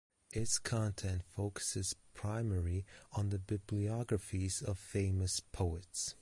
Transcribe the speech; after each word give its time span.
Its 0.31 0.57
content 0.57 1.21
focuses 1.23 1.95
primary 2.15 2.87
on 3.11 3.29
the 3.29 3.37
bibliographies 3.37 4.63
of 4.63 4.79
famous 4.79 5.39
poets. 5.51 6.15